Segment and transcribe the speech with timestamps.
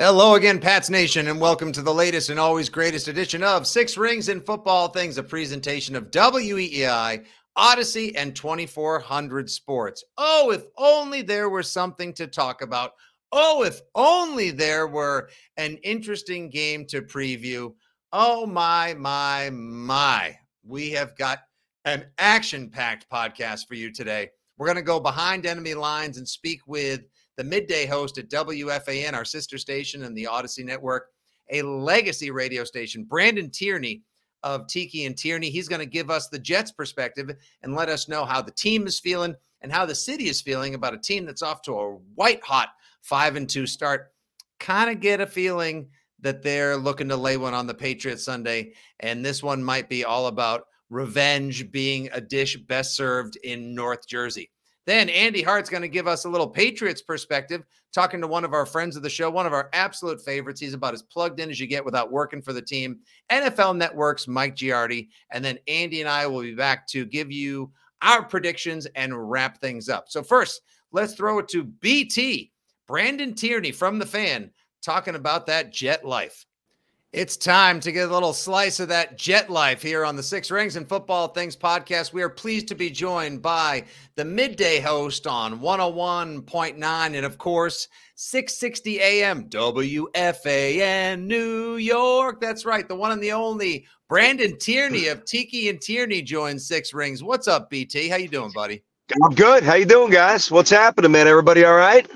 [0.00, 3.96] Hello again, Pats Nation, and welcome to the latest and always greatest edition of Six
[3.96, 7.24] Rings in Football Things, a presentation of WEEI,
[7.58, 10.04] Audacy, and 2400 Sports.
[10.16, 12.92] Oh, if only there were something to talk about.
[13.32, 17.74] Oh, if only there were an interesting game to preview.
[18.12, 20.36] Oh, my, my, my.
[20.62, 21.40] We have got
[21.86, 24.30] an action packed podcast for you today.
[24.58, 27.00] We're going to go behind enemy lines and speak with
[27.38, 31.10] the midday host at WFAN, our sister station and the Audacy Network,
[31.52, 34.02] a legacy radio station, Brandon Tierney
[34.42, 35.48] of Tiki and Tierney.
[35.48, 37.30] He's going to give us the Jets perspective
[37.62, 40.74] and let us know how the team is feeling and how the city is feeling
[40.74, 42.70] about a team that's off to a white hot
[43.02, 44.12] five and two start.
[44.58, 45.88] Kind of get a feeling
[46.20, 50.04] that they're looking to lay one on the Patriots Sunday, and this one might be
[50.04, 54.50] all about revenge being a dish best served in North Jersey.
[54.88, 58.54] Then Andy Hart's going to give us a little Patriots perspective, talking to one of
[58.54, 60.62] our friends of the show, one of our absolute favorites.
[60.62, 63.00] He's about as plugged in as you get without working for the team.
[63.30, 65.08] NFL Network's Mike Giardi.
[65.30, 69.60] And then Andy and I will be back to give you our predictions and wrap
[69.60, 70.06] things up.
[70.08, 72.50] So, first, let's throw it to BT,
[72.86, 74.50] Brandon Tierney from The Fan,
[74.80, 76.46] talking about that jet life.
[77.14, 80.50] It's time to get a little slice of that jet life here on the Six
[80.50, 82.12] Rings and Football Things podcast.
[82.12, 83.84] We are pleased to be joined by
[84.16, 92.42] the midday host on 101.9 and, of course, 660 AM WFAN New York.
[92.42, 96.92] That's right, the one and the only Brandon Tierney of Tiki and Tierney joins Six
[96.92, 97.22] Rings.
[97.22, 98.10] What's up, BT?
[98.10, 98.82] How you doing, buddy?
[99.24, 99.62] I'm good.
[99.62, 100.50] How you doing, guys?
[100.50, 101.26] What's happening, man?
[101.26, 102.06] Everybody all right?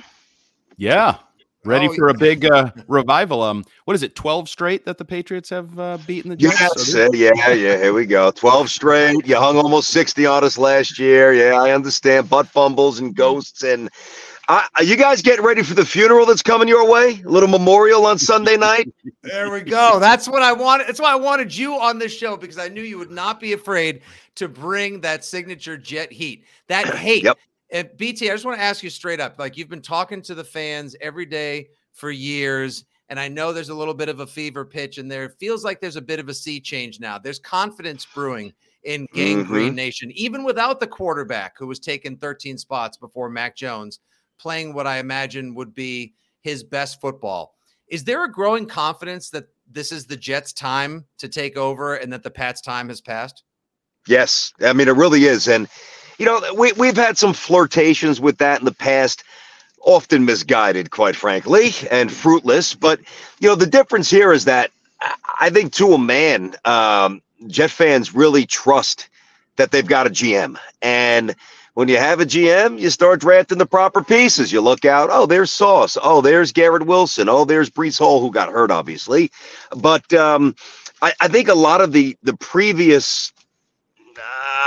[0.76, 1.16] Yeah,
[1.64, 3.40] Ready oh, for a big uh, revival.
[3.40, 4.16] Um, what is it?
[4.16, 6.58] Twelve straight that the Patriots have uh, beaten the Jets.
[6.60, 7.76] Yes, uh, yeah, yeah.
[7.78, 8.32] Here we go.
[8.32, 9.24] Twelve straight.
[9.24, 11.32] You hung almost sixty on us last year.
[11.32, 12.28] Yeah, I understand.
[12.28, 13.88] Butt fumbles and ghosts and.
[14.48, 17.22] Uh, you guys getting ready for the funeral that's coming your way?
[17.24, 18.92] A little memorial on Sunday night.
[19.22, 20.00] there we go.
[20.00, 20.88] That's what I wanted.
[20.88, 23.52] That's why I wanted you on this show because I knew you would not be
[23.52, 24.02] afraid
[24.34, 27.38] to bring that signature jet heat, that hate, yep.
[27.72, 30.34] And BT, I just want to ask you straight up like you've been talking to
[30.34, 32.84] the fans every day for years.
[33.08, 35.24] And I know there's a little bit of a fever pitch in there.
[35.24, 37.18] It feels like there's a bit of a sea change now.
[37.18, 38.52] There's confidence brewing
[38.84, 39.52] in Gang mm-hmm.
[39.52, 44.00] Green Nation, even without the quarterback who was taken 13 spots before Mac Jones,
[44.38, 47.54] playing what I imagine would be his best football.
[47.88, 52.12] Is there a growing confidence that this is the Jets' time to take over and
[52.12, 53.44] that the Pats' time has passed?
[54.06, 54.52] Yes.
[54.60, 55.48] I mean, it really is.
[55.48, 55.68] And
[56.22, 59.24] you know, we, we've had some flirtations with that in the past,
[59.80, 62.76] often misguided, quite frankly, and fruitless.
[62.76, 63.00] But,
[63.40, 64.70] you know, the difference here is that
[65.40, 69.08] I think to a man, um, Jet fans really trust
[69.56, 70.58] that they've got a GM.
[70.80, 71.34] And
[71.74, 74.52] when you have a GM, you start drafting the proper pieces.
[74.52, 75.98] You look out, oh, there's Sauce.
[76.00, 77.28] Oh, there's Garrett Wilson.
[77.28, 79.32] Oh, there's Breece Hall, who got hurt, obviously.
[79.76, 80.54] But um,
[81.02, 83.32] I, I think a lot of the the previous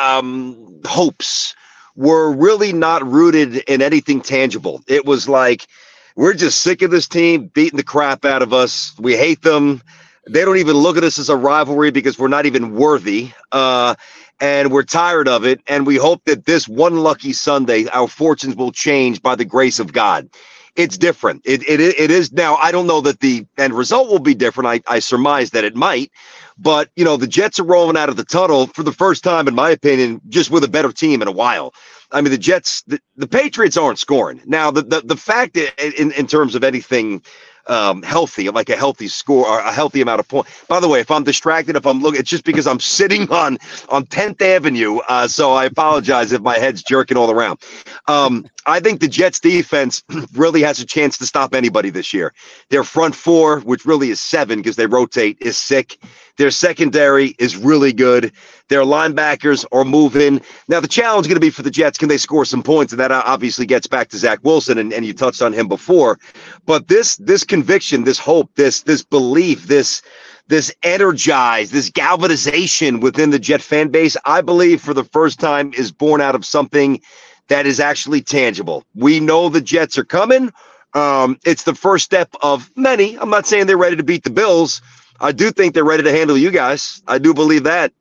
[0.05, 1.55] um, hopes
[1.95, 4.83] were really not rooted in anything tangible.
[4.88, 5.67] It was like,
[6.16, 8.93] we're just sick of this team beating the crap out of us.
[8.99, 9.81] We hate them.
[10.28, 13.31] They don't even look at us as a rivalry because we're not even worthy.
[13.52, 13.96] Uh,
[14.40, 15.61] and we're tired of it.
[15.67, 19.79] And we hope that this one lucky Sunday, our fortunes will change by the grace
[19.79, 20.29] of God.
[20.75, 21.41] It's different.
[21.46, 22.55] It, it, it is now.
[22.57, 24.67] I don't know that the end result will be different.
[24.67, 26.11] I, I surmise that it might,
[26.57, 29.47] but, you know, the Jets are rolling out of the tunnel for the first time,
[29.47, 31.73] in my opinion, just with a better team in a while.
[32.11, 34.41] I mean, the Jets, the, the Patriots aren't scoring.
[34.46, 37.22] Now, the, the, the fact in, in terms of anything
[37.67, 40.66] um, healthy, like a healthy score or a healthy amount of points.
[40.67, 43.57] By the way, if I'm distracted, if I'm looking, it's just because I'm sitting on
[43.90, 44.99] on 10th Avenue.
[45.07, 47.59] Uh, so I apologize if my head's jerking all around.
[48.07, 50.03] Um, I think the Jets defense
[50.34, 52.34] really has a chance to stop anybody this year.
[52.69, 55.97] Their front four, which really is seven because they rotate, is sick.
[56.37, 58.32] Their secondary is really good.
[58.70, 60.41] Their linebackers are moving.
[60.67, 62.93] Now, the challenge is going to be for the Jets can they score some points?
[62.93, 66.20] And that obviously gets back to Zach Wilson, and, and you touched on him before.
[66.66, 70.02] But this this conviction, this hope, this this belief, this
[70.47, 75.73] this energize, this galvanization within the Jet fan base, I believe for the first time
[75.73, 77.02] is born out of something
[77.47, 78.85] that is actually tangible.
[78.96, 80.52] We know the Jets are coming.
[80.93, 83.17] Um, it's the first step of many.
[83.17, 84.81] I'm not saying they're ready to beat the Bills.
[85.20, 87.02] I do think they're ready to handle you guys.
[87.08, 87.94] I do believe that.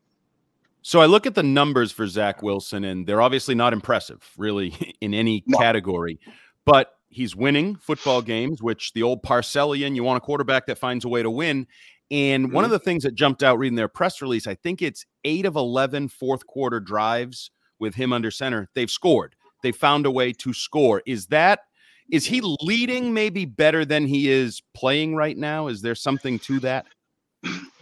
[0.82, 4.94] So I look at the numbers for Zach Wilson, and they're obviously not impressive, really,
[5.00, 5.58] in any no.
[5.58, 6.18] category.
[6.66, 11.04] But he's winning football games, which the old Parcellian, you want a quarterback that finds
[11.04, 11.66] a way to win.
[12.10, 12.54] And mm-hmm.
[12.54, 15.46] one of the things that jumped out reading their press release, I think it's eight
[15.46, 18.68] of 11 fourth quarter drives with him under center.
[18.74, 19.36] They've scored.
[19.62, 21.02] They found a way to score.
[21.06, 21.60] Is that
[22.10, 25.68] is he leading maybe better than he is playing right now?
[25.68, 26.84] Is there something to that?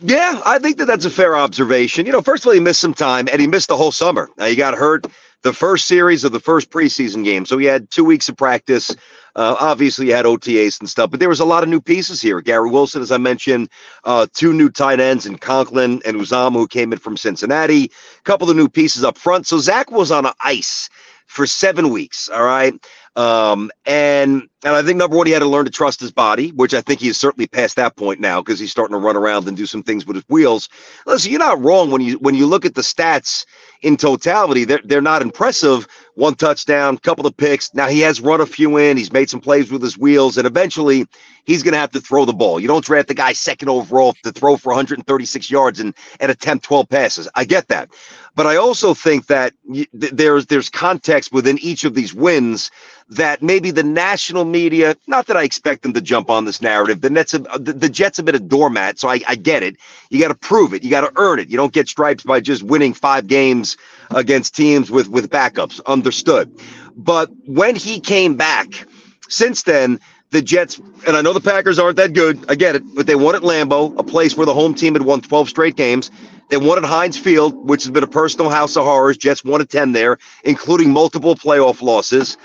[0.02, 2.06] Yeah, I think that that's a fair observation.
[2.06, 4.30] You know, first of all, he missed some time and he missed the whole summer.
[4.38, 5.06] Now, he got hurt
[5.42, 7.46] the first series of the first preseason game.
[7.46, 8.90] So he had two weeks of practice.
[9.36, 12.22] Uh, obviously, he had OTAs and stuff, but there was a lot of new pieces
[12.22, 12.40] here.
[12.40, 13.70] Garrett Wilson, as I mentioned,
[14.04, 18.22] uh, two new tight ends in Conklin and Uzomah, who came in from Cincinnati, a
[18.24, 19.46] couple of new pieces up front.
[19.48, 20.88] So Zach was on ice
[21.26, 22.28] for seven weeks.
[22.30, 22.74] All right.
[23.14, 26.50] Um, and and I think number one, he had to learn to trust his body,
[26.52, 29.48] which I think he's certainly past that point now because he's starting to run around
[29.48, 30.68] and do some things with his wheels.
[31.04, 33.44] Listen, you're not wrong when you when you look at the stats
[33.82, 34.64] in totality.
[34.64, 35.86] They're they're not impressive.
[36.14, 37.74] One touchdown, couple of picks.
[37.74, 38.96] Now he has run a few in.
[38.96, 41.06] He's made some plays with his wheels, and eventually
[41.44, 42.60] he's going to have to throw the ball.
[42.60, 46.64] You don't draft the guy second overall to throw for 136 yards and and attempt
[46.64, 47.28] 12 passes.
[47.34, 47.90] I get that,
[48.36, 49.52] but I also think that
[49.92, 52.70] there's there's context within each of these wins
[53.16, 57.00] that maybe the national media, not that I expect them to jump on this narrative,
[57.00, 59.76] the Nets, have, the, the Jets have been a doormat, so I, I get it.
[60.10, 60.82] You got to prove it.
[60.82, 61.48] You got to earn it.
[61.48, 63.76] You don't get stripes by just winning five games
[64.10, 65.80] against teams with with backups.
[65.86, 66.50] Understood.
[66.96, 68.86] But when he came back,
[69.28, 70.00] since then,
[70.30, 72.42] the Jets, and I know the Packers aren't that good.
[72.48, 75.02] I get it, but they won at Lambeau, a place where the home team had
[75.02, 76.10] won 12 straight games.
[76.48, 79.18] They won at Heinz Field, which has been a personal house of horrors.
[79.18, 82.36] Jets won at 10 there, including multiple playoff losses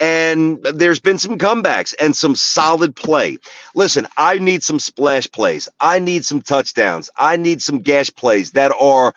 [0.00, 3.38] and there's been some comebacks and some solid play.
[3.74, 5.68] Listen, I need some splash plays.
[5.80, 7.10] I need some touchdowns.
[7.16, 9.14] I need some gash plays that are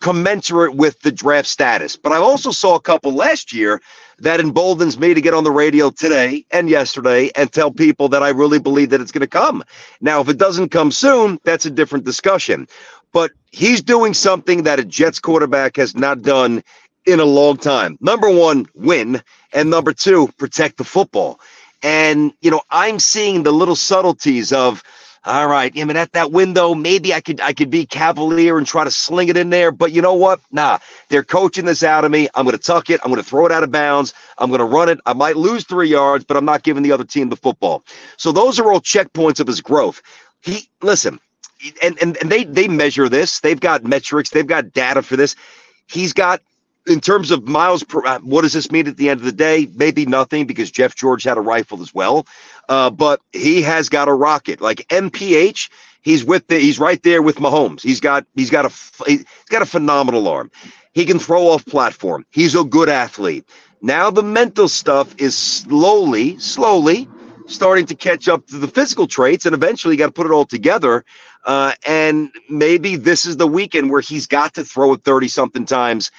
[0.00, 1.96] commensurate with the draft status.
[1.96, 3.80] But I also saw a couple last year
[4.18, 8.22] that emboldens me to get on the radio today and yesterday and tell people that
[8.22, 9.62] I really believe that it's going to come.
[10.00, 12.66] Now, if it doesn't come soon, that's a different discussion.
[13.12, 16.64] But he's doing something that a Jets quarterback has not done
[17.06, 17.98] in a long time.
[18.00, 19.22] Number one, win.
[19.52, 21.40] And number two, protect the football.
[21.82, 24.82] And, you know, I'm seeing the little subtleties of,
[25.24, 28.66] all right, I mean, at that window, maybe I could I could be cavalier and
[28.66, 29.70] try to sling it in there.
[29.70, 30.40] But you know what?
[30.50, 30.78] Nah,
[31.10, 32.28] they're coaching this out of me.
[32.34, 33.00] I'm going to tuck it.
[33.04, 34.14] I'm going to throw it out of bounds.
[34.38, 34.98] I'm going to run it.
[35.06, 37.84] I might lose three yards, but I'm not giving the other team the football.
[38.16, 40.02] So those are all checkpoints of his growth.
[40.40, 41.20] He listen,
[41.80, 43.38] and and, and they they measure this.
[43.38, 44.30] They've got metrics.
[44.30, 45.36] They've got data for this.
[45.86, 46.42] He's got
[46.86, 49.32] in terms of miles per, uh, what does this mean at the end of the
[49.32, 49.68] day?
[49.74, 52.26] Maybe nothing because Jeff George had a rifle as well.
[52.68, 55.70] Uh, but he has got a rocket like MPH.
[56.02, 57.80] He's with the, he's right there with Mahomes.
[57.80, 58.72] He's got, he's got a,
[59.06, 60.50] he's got a phenomenal arm.
[60.92, 62.26] He can throw off platform.
[62.30, 63.48] He's a good athlete.
[63.80, 67.08] Now the mental stuff is slowly, slowly
[67.46, 70.32] starting to catch up to the physical traits, and eventually you got to put it
[70.32, 71.04] all together.
[71.44, 75.64] Uh, and maybe this is the weekend where he's got to throw it 30 something
[75.64, 76.10] times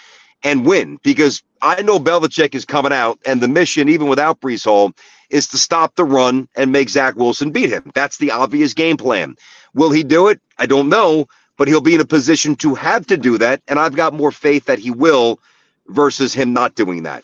[0.43, 4.65] and win because I know Belichick is coming out, and the mission, even without Breece
[4.65, 4.91] Hall,
[5.29, 7.91] is to stop the run and make Zach Wilson beat him.
[7.95, 9.37] That's the obvious game plan.
[9.73, 10.41] Will he do it?
[10.59, 13.79] I don't know, but he'll be in a position to have to do that, and
[13.79, 15.39] I've got more faith that he will
[15.87, 17.23] versus him not doing that.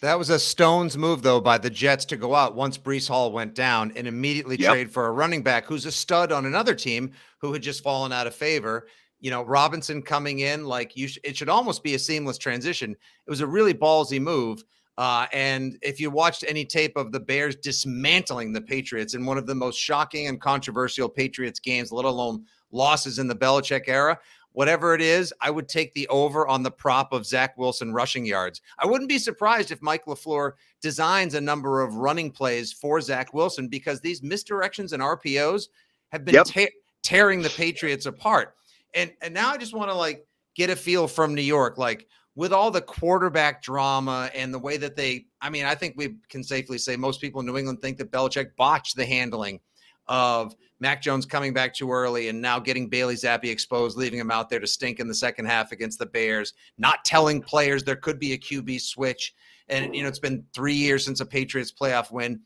[0.00, 3.32] That was a Stones move, though, by the Jets to go out once Breece Hall
[3.32, 4.72] went down and immediately yep.
[4.72, 8.12] trade for a running back who's a stud on another team who had just fallen
[8.12, 8.86] out of favor
[9.24, 12.90] you know, Robinson coming in, like you, sh- it should almost be a seamless transition.
[12.90, 14.62] It was a really ballsy move.
[14.98, 19.38] Uh, and if you watched any tape of the Bears dismantling the Patriots in one
[19.38, 24.18] of the most shocking and controversial Patriots games, let alone losses in the Belichick era,
[24.52, 28.26] whatever it is, I would take the over on the prop of Zach Wilson rushing
[28.26, 28.60] yards.
[28.78, 30.52] I wouldn't be surprised if Mike LaFleur
[30.82, 35.68] designs a number of running plays for Zach Wilson because these misdirections and RPOs
[36.12, 36.44] have been yep.
[36.44, 36.68] te-
[37.02, 38.54] tearing the Patriots apart.
[38.94, 42.06] And and now I just want to like get a feel from New York, like
[42.36, 46.16] with all the quarterback drama and the way that they, I mean, I think we
[46.28, 49.60] can safely say most people in New England think that Belichick botched the handling
[50.08, 54.30] of Mac Jones coming back too early and now getting Bailey Zappe exposed, leaving him
[54.30, 57.96] out there to stink in the second half against the Bears, not telling players there
[57.96, 59.34] could be a QB switch.
[59.68, 62.40] And, you know, it's been three years since a Patriots playoff win.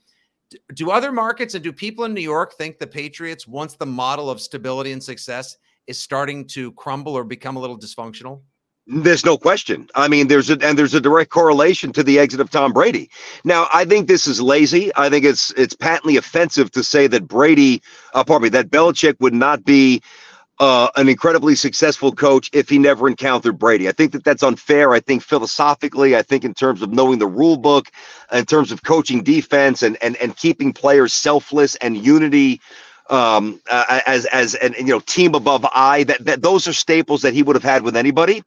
[0.75, 4.29] Do other markets and do people in New York think the Patriots, once the model
[4.29, 5.57] of stability and success
[5.89, 8.41] is starting to crumble or become a little dysfunctional?
[8.87, 9.87] There's no question.
[9.93, 13.09] I mean, there's a and there's a direct correlation to the exit of Tom Brady.
[13.43, 14.91] Now, I think this is lazy.
[14.95, 19.15] I think it's it's patently offensive to say that Brady, uh, pardon me, that Belichick
[19.19, 20.01] would not be
[20.59, 23.87] uh, an incredibly successful coach if he never encountered Brady.
[23.87, 24.91] I think that that's unfair.
[24.93, 27.89] I think philosophically, I think in terms of knowing the rule book,
[28.31, 32.59] in terms of coaching defense and and and keeping players selfless and unity
[33.09, 37.21] um, uh, as as and you know team above I that, that those are staples
[37.23, 38.43] that he would have had with anybody.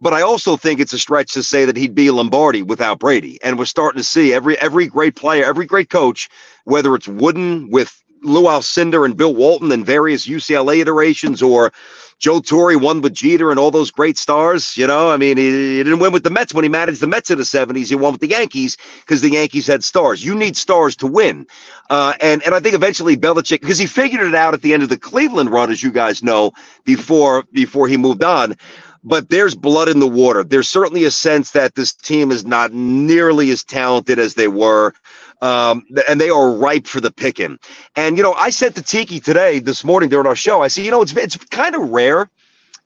[0.00, 3.38] But I also think it's a stretch to say that he'd be Lombardi without Brady.
[3.42, 6.28] And we're starting to see every every great player, every great coach,
[6.64, 11.72] whether it's Wooden with Lou Alcindor and Bill Walton and various UCLA iterations, or
[12.18, 14.76] Joe Torre won with Jeter and all those great stars.
[14.76, 17.06] You know, I mean, he, he, didn't win with the Mets when he managed the
[17.06, 17.88] Mets in the 70s.
[17.88, 20.24] He won with the Yankees because the Yankees had stars.
[20.24, 21.46] You need stars to win.
[21.90, 24.82] Uh, and, and I think eventually Belichick, because he figured it out at the end
[24.82, 26.52] of the Cleveland run, as you guys know,
[26.84, 28.56] before before he moved on
[29.04, 30.44] but there's blood in the water.
[30.44, 34.94] There's certainly a sense that this team is not nearly as talented as they were.
[35.42, 37.58] Um, and they are ripe for the picking.
[37.94, 40.84] And, you know, I said to Tiki today, this morning during our show, I said,
[40.84, 42.30] you know, it's, it's kind of rare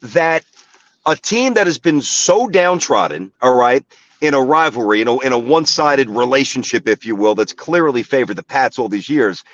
[0.03, 0.45] that
[1.07, 3.85] a team that has been so downtrodden, all right,
[4.21, 8.37] in a rivalry, you know, in a one-sided relationship, if you will, that's clearly favored
[8.37, 9.45] the Pats all these years,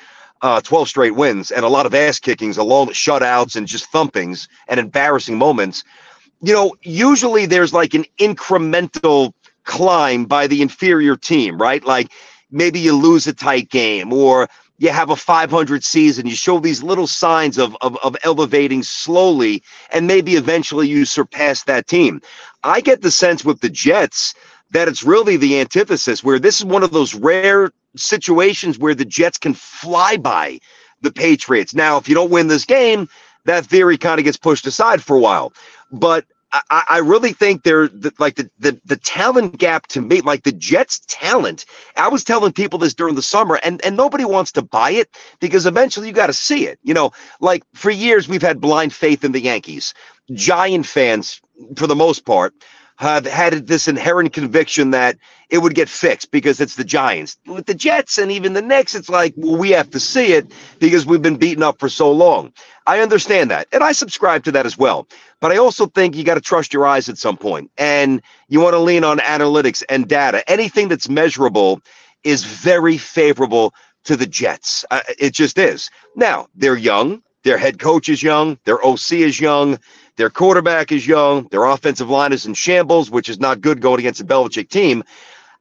[0.41, 3.93] uh, 12 straight wins and a lot of ass kickings along with shutouts and just
[3.93, 5.85] thumpings and embarrassing moments–
[6.43, 9.33] you know, usually there's like an incremental
[9.65, 11.85] climb by the inferior team, right?
[11.85, 12.13] Like
[12.51, 16.83] maybe you lose a tight game or you have a 500 season, you show these
[16.83, 22.21] little signs of, of, of elevating slowly, and maybe eventually you surpass that team.
[22.63, 24.35] I get the sense with the Jets
[24.73, 29.05] that it's really the antithesis, where this is one of those rare situations where the
[29.05, 30.59] Jets can fly by
[31.01, 31.75] the Patriots.
[31.75, 33.09] Now, if you don't win this game,
[33.45, 35.53] that theory kind of gets pushed aside for a while.
[35.93, 40.21] But I, I really think they're the, like the, the the talent gap to me,
[40.23, 41.67] like the Jets' talent.
[41.97, 45.11] I was telling people this during the summer, and and nobody wants to buy it
[45.41, 46.79] because eventually you got to see it.
[46.83, 49.95] You know, like for years we've had blind faith in the Yankees.
[50.33, 51.41] Giant fans,
[51.77, 52.55] for the most part,
[52.99, 55.17] have had this inherent conviction that
[55.51, 57.37] it would get fixed because it's the Giants.
[57.47, 60.51] With the Jets and even the Knicks, it's like, well, we have to see it
[60.79, 62.53] because we've been beaten up for so long.
[62.87, 63.69] I understand that.
[63.73, 65.07] And I subscribe to that as well.
[65.41, 68.61] But I also think you got to trust your eyes at some point and you
[68.61, 70.49] want to lean on analytics and data.
[70.51, 71.81] Anything that's measurable
[72.25, 73.75] is very favorable
[74.05, 74.85] to the Jets.
[74.91, 75.91] Uh, it just is.
[76.15, 77.23] Now, they're young.
[77.45, 78.59] Their head coach is young.
[78.65, 79.79] Their OC is young.
[80.17, 81.47] Their quarterback is young.
[81.49, 85.05] Their offensive line is in shambles, which is not good going against a Belichick team.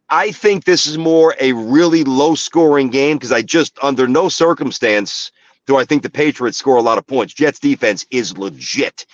[0.09, 4.29] I think this is more a really low scoring game because I just, under no
[4.29, 5.31] circumstance,
[5.65, 7.33] do I think the Patriots score a lot of points.
[7.33, 9.05] Jets defense is legit.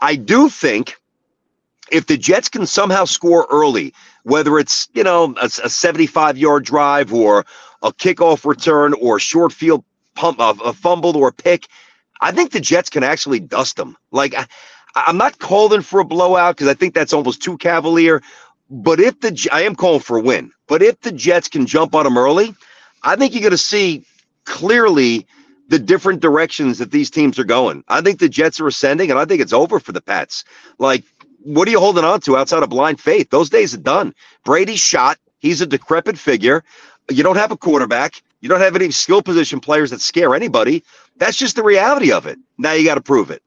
[0.00, 0.96] I do think
[1.92, 6.64] if the Jets can somehow score early, whether it's, you know, a, a 75 yard
[6.64, 7.44] drive or
[7.82, 11.68] a kickoff return or a short field pump, a, a fumble or a pick,
[12.20, 13.96] I think the Jets can actually dust them.
[14.10, 14.46] Like, I,
[15.06, 18.22] I'm not calling for a blowout because I think that's almost too cavalier.
[18.70, 21.94] But if the I am calling for a win, but if the Jets can jump
[21.94, 22.54] on them early,
[23.02, 24.04] I think you're going to see
[24.44, 25.26] clearly
[25.68, 27.84] the different directions that these teams are going.
[27.88, 30.44] I think the Jets are ascending, and I think it's over for the Pats.
[30.78, 31.04] Like,
[31.42, 33.30] what are you holding on to outside of blind faith?
[33.30, 34.14] Those days are done.
[34.44, 35.18] Brady's shot.
[35.38, 36.64] He's a decrepit figure.
[37.10, 38.22] You don't have a quarterback.
[38.40, 40.84] You don't have any skill position players that scare anybody.
[41.16, 42.38] That's just the reality of it.
[42.58, 43.42] Now you got to prove it.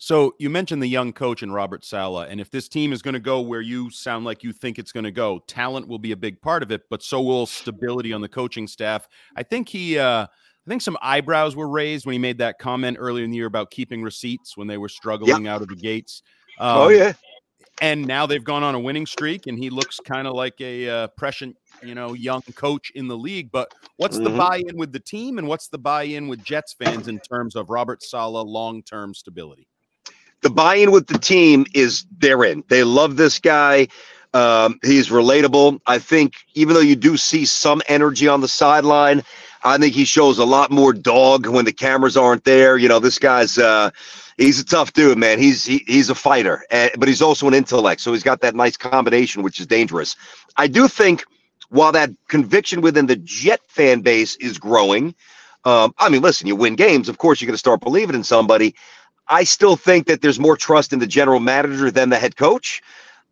[0.00, 3.14] So you mentioned the young coach and Robert Saleh, and if this team is going
[3.14, 6.12] to go where you sound like you think it's going to go, talent will be
[6.12, 9.08] a big part of it, but so will stability on the coaching staff.
[9.34, 12.96] I think he, uh, I think some eyebrows were raised when he made that comment
[13.00, 15.54] earlier in the year about keeping receipts when they were struggling yep.
[15.54, 16.22] out of the gates.
[16.60, 17.14] Um, oh yeah,
[17.80, 20.88] and now they've gone on a winning streak, and he looks kind of like a
[20.88, 23.50] uh, prescient, you know, young coach in the league.
[23.50, 24.32] But what's mm-hmm.
[24.32, 27.70] the buy-in with the team, and what's the buy-in with Jets fans in terms of
[27.70, 29.68] Robert Saleh long-term stability?
[30.42, 32.64] The buy-in with the team is they're in.
[32.68, 33.88] They love this guy.
[34.34, 35.80] Um, he's relatable.
[35.86, 39.22] I think even though you do see some energy on the sideline,
[39.64, 42.76] I think he shows a lot more dog when the cameras aren't there.
[42.76, 43.90] You know, this guy's uh,
[44.36, 45.38] he's a tough dude, man.
[45.38, 48.00] He's he, he's a fighter, and, but he's also an intellect.
[48.00, 50.14] So he's got that nice combination, which is dangerous.
[50.56, 51.24] I do think
[51.70, 55.14] while that conviction within the Jet fan base is growing,
[55.64, 58.24] um, I mean, listen, you win games, of course, you're going to start believing in
[58.24, 58.74] somebody.
[59.30, 62.82] I still think that there's more trust in the general manager than the head coach.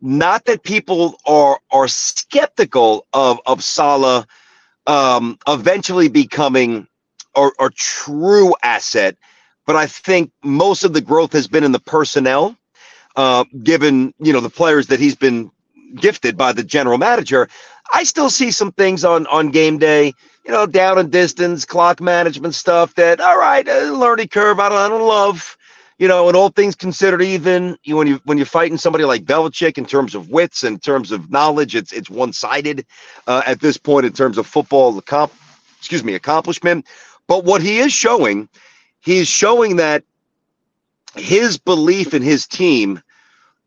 [0.01, 4.25] Not that people are are skeptical of of Saleh
[4.87, 6.87] um, eventually becoming
[7.35, 9.17] a, a true asset,
[9.65, 12.57] but I think most of the growth has been in the personnel,
[13.15, 15.51] uh, given you know the players that he's been
[15.95, 17.49] gifted by the general manager.
[17.93, 20.13] I still see some things on on game day,
[20.45, 22.95] you know, down and distance, clock management stuff.
[22.95, 24.59] That all right, uh, learning curve.
[24.59, 25.57] I don't, I don't love
[25.97, 29.25] you know, and all things considered, even you, when you when you're fighting somebody like
[29.25, 32.85] Belichick in terms of wits, in terms of knowledge, it's it's one sided
[33.25, 34.99] uh, at this point in terms of football.
[35.01, 35.33] Comp,
[35.79, 36.85] excuse me, accomplishment.
[37.27, 38.47] But what he is showing,
[38.99, 40.03] he's showing that
[41.15, 43.01] his belief in his team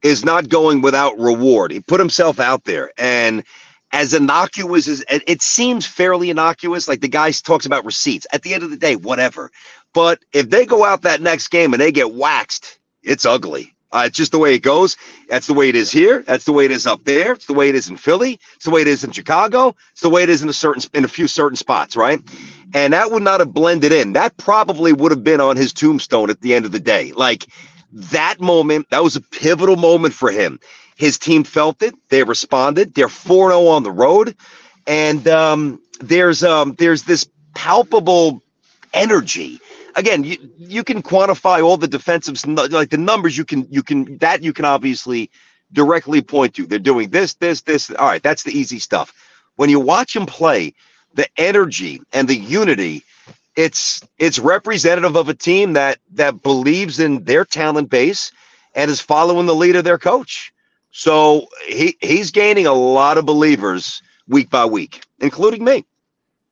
[0.03, 1.73] is not going without reward.
[1.73, 3.45] He put himself out there, and
[3.93, 8.27] as innocuous as it seems fairly innocuous, like the guy talks about receipts.
[8.33, 9.51] At the end of the day, whatever.
[9.93, 13.75] But if they go out that next game and they get waxed, it's ugly.
[13.93, 14.97] Uh, it's just the way it goes.
[15.29, 16.23] That's the way it is here.
[16.23, 17.33] That's the way it is up there.
[17.33, 18.39] It's the way it is in Philly.
[18.55, 19.75] It's the way it is in Chicago.
[19.93, 22.21] It's the way it is in a certain in a few certain spots, right?
[22.73, 24.13] And that would not have blended in.
[24.13, 27.13] That probably would have been on his tombstone at the end of the day.
[27.13, 27.47] Like
[27.93, 30.61] that moment, that was a pivotal moment for him.
[31.01, 31.95] His team felt it.
[32.11, 32.95] They responded.
[32.95, 34.37] They're 4-0 on the road.
[34.87, 38.43] And um, there's um, there's this palpable
[38.95, 39.61] energy
[39.97, 44.19] again, you, you can quantify all the defensive like the numbers you can you can
[44.19, 45.31] that you can obviously
[45.73, 46.67] directly point to.
[46.67, 47.91] They're doing this, this, this.
[47.91, 49.13] All right, that's the easy stuff.
[49.57, 50.75] When you watch them play,
[51.15, 53.03] the energy and the unity,
[53.57, 58.33] it's it's representative of a team that that believes in their talent base
[58.75, 60.53] and is following the lead of their coach.
[60.93, 65.85] So he he's gaining a lot of believers week by week, including me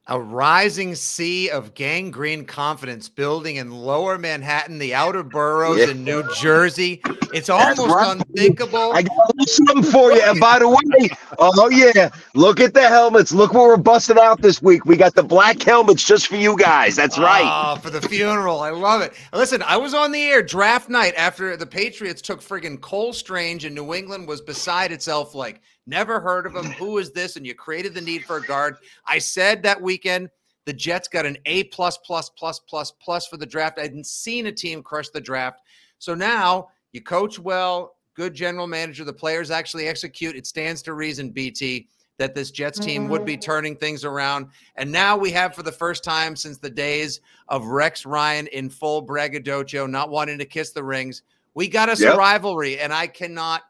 [0.09, 5.91] a rising sea of Gang Green confidence building in lower Manhattan, the outer boroughs yeah.
[5.91, 7.03] in New Jersey.
[7.35, 8.17] It's almost right.
[8.17, 8.93] unthinkable.
[8.95, 10.23] I got something for you.
[10.23, 13.33] And by the way, oh yeah, look at the helmets.
[13.33, 14.87] Look what we're busting out this week.
[14.87, 16.97] We got the black helmets just for you guys.
[16.97, 17.75] That's ah, right.
[17.77, 18.61] Oh, for the funeral.
[18.61, 19.13] I love it.
[19.35, 23.67] Listen, I was on the air draft night after the Patriots took friggin' Cole Strange
[23.67, 26.65] and New England was beside itself like Never heard of him.
[26.79, 27.37] Who is this?
[27.37, 28.77] And you created the need for a guard.
[29.07, 30.29] I said that weekend
[30.67, 33.79] the Jets got an A plus plus plus plus plus for the draft.
[33.79, 35.63] I hadn't seen a team crush the draft.
[35.99, 39.05] So now you coach well, good general manager.
[39.05, 40.37] The players actually execute.
[40.37, 43.41] It stands to reason, BT, that this Jets team would be mm-hmm.
[43.41, 44.49] turning things around.
[44.77, 48.69] And now we have, for the first time since the days of Rex Ryan in
[48.69, 51.23] full braggadocio, not wanting to kiss the rings,
[51.55, 52.15] we got us yep.
[52.15, 52.79] a rivalry.
[52.79, 53.63] And I cannot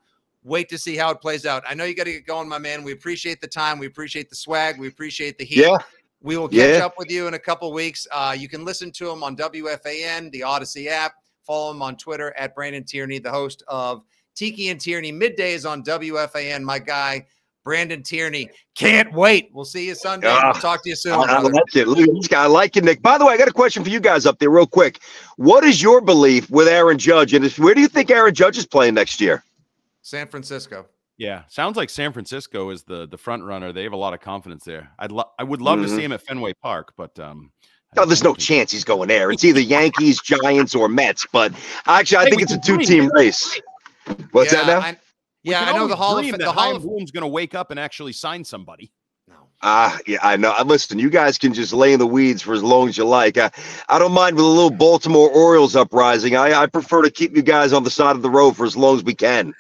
[0.49, 1.63] wait to see how it plays out.
[1.69, 2.83] I know you got to get going, my man.
[2.83, 3.79] We appreciate the time.
[3.79, 4.79] We appreciate the swag.
[4.79, 5.59] We appreciate the heat.
[5.59, 5.79] Yeah.
[6.21, 6.85] We will catch yeah.
[6.85, 8.07] up with you in a couple weeks.
[8.11, 11.13] Uh, you can listen to him on WFAN, the Audacy app.
[11.47, 14.03] Follow him on Twitter at Brandon Tierney, the host of
[14.35, 16.63] Tiki and Tierney middays on WFAN.
[16.63, 17.25] My guy,
[17.65, 18.51] Brandon Tierney.
[18.75, 19.51] Can't wait.
[19.53, 20.27] We'll see you Sunday.
[20.27, 21.13] Uh, we'll talk to you soon.
[21.13, 21.87] I, I like it.
[21.87, 22.45] Look at this guy.
[22.45, 23.03] I like it, Nick.
[23.03, 25.01] By the way, I got a question for you guys up there, real quick.
[25.37, 27.35] What is your belief with Aaron Judge?
[27.35, 29.45] And where do you think Aaron Judge is playing next year?
[30.09, 30.87] San Francisco.
[31.19, 33.73] Yeah, sounds like San Francisco is the the front runner.
[33.73, 34.91] They have a lot of confidence there.
[34.99, 35.83] I'd lo- I would love mm-hmm.
[35.83, 36.05] to see mm-hmm.
[36.05, 37.53] him at Fenway Park, but um,
[37.95, 39.31] no, there's no chance he's going there.
[39.31, 41.27] It's either Yankees, Giants, or Mets.
[41.31, 41.53] But
[41.87, 43.61] actually, I hey, think it's a two team race.
[44.33, 44.81] What's yeah, that now?
[44.81, 44.97] I,
[45.43, 46.39] yeah, I know the Hall of Fame.
[46.39, 48.91] The Hall of Fame's going to wake up and actually sign somebody.
[49.61, 50.55] Ah, uh, yeah, I know.
[50.65, 53.37] Listen, you guys can just lay in the weeds for as long as you like.
[53.37, 53.51] I,
[53.89, 56.37] I don't mind with a little Baltimore Orioles uprising.
[56.37, 58.77] I, I prefer to keep you guys on the side of the road for as
[58.77, 59.53] long as we can.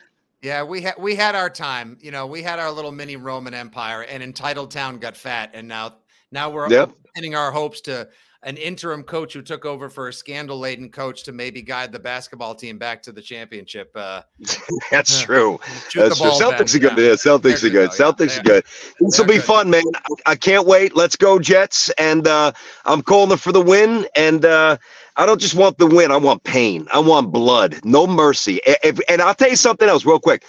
[0.43, 1.99] Yeah, we had we had our time.
[2.01, 5.67] You know, we had our little mini Roman Empire, and entitled town got fat, and
[5.67, 5.97] now
[6.31, 6.93] now we're yep.
[7.15, 8.09] pinning our hopes to
[8.45, 11.99] an interim coach who took over for a scandal laden coach to maybe guide the
[11.99, 13.91] basketball team back to the championship.
[13.97, 14.23] Uh,
[14.93, 15.59] That's true.
[15.67, 16.31] That's true.
[16.31, 16.97] Celtics are good.
[16.97, 17.91] Yeah, Celtics are good.
[17.91, 18.65] Celtics are good.
[19.01, 19.83] This will be fun, man.
[20.25, 20.95] I can't wait.
[20.95, 22.53] Let's go Jets, and uh,
[22.85, 24.07] I'm calling for the win.
[24.15, 24.79] And uh,
[25.19, 26.13] I don't just want the win.
[26.13, 26.89] I want pain.
[26.93, 27.81] I want blood.
[27.85, 28.61] No mercy.
[29.09, 30.45] And I'll tell you something else real quick.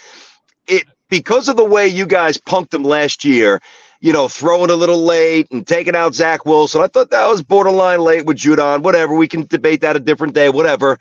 [0.67, 3.61] It because of the way you guys punked them last year,
[4.01, 6.81] you know, throwing a little late and taking out Zach Wilson.
[6.81, 8.83] I thought that was borderline late with Judon.
[8.83, 9.15] Whatever.
[9.15, 10.49] We can debate that a different day.
[10.49, 10.99] Whatever.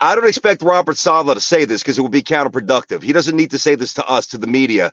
[0.00, 3.02] I don't expect Robert Saleh to say this because it would be counterproductive.
[3.02, 4.92] He doesn't need to say this to us, to the media,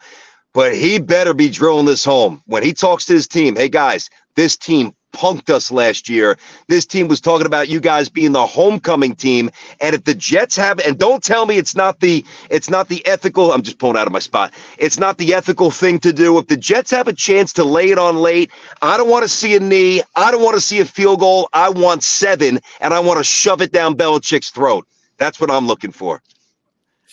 [0.54, 3.56] but he better be drilling this home when he talks to his team.
[3.56, 6.38] Hey guys, this team punked us last year.
[6.68, 9.52] This team was talking about you guys being the homecoming team.
[9.82, 13.06] And if the Jets have and don't tell me it's not the it's not the
[13.08, 14.54] ethical, I'm just pulling out of my spot.
[14.80, 16.38] It's not the ethical thing to do.
[16.40, 19.30] If the Jets have a chance to lay it on late, I don't want to
[19.30, 20.02] see a knee.
[20.16, 21.50] I don't want to see a field goal.
[21.54, 24.88] I want seven, and I want to shove it down Belichick's throat.
[25.18, 26.22] That's what I'm looking for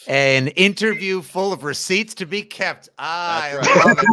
[0.07, 2.89] an interview full of receipts to be kept.
[2.99, 3.87] I right.
[3.87, 4.07] love it.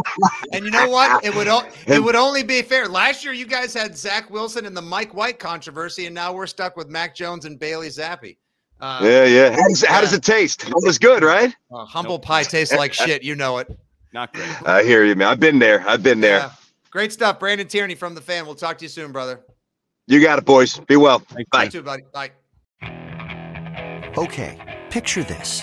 [0.52, 1.24] And you know what?
[1.24, 1.48] It would
[1.86, 2.88] it would only be fair.
[2.88, 6.46] Last year, you guys had Zach Wilson and the Mike White controversy, and now we're
[6.46, 8.36] stuck with Mac Jones and Bailey Zappe.
[8.80, 9.50] Uh, yeah, yeah.
[9.50, 10.68] How does, how does, it taste?
[10.68, 11.54] It was good, right?
[11.72, 12.22] Uh, humble nope.
[12.22, 13.22] pie tastes like shit.
[13.22, 13.76] You know it.
[14.12, 14.48] Not great.
[14.66, 15.28] I hear you, man.
[15.28, 15.86] I've been there.
[15.86, 16.38] I've been there.
[16.38, 16.52] Yeah.
[16.90, 18.46] Great stuff, Brandon Tierney from the fan.
[18.46, 19.40] We'll talk to you soon, brother.
[20.06, 20.78] You got it, boys.
[20.78, 21.18] Be well.
[21.18, 21.64] Thanks, Bye.
[21.64, 22.02] You too, buddy.
[22.12, 22.30] Bye.
[24.16, 25.62] Okay, picture this.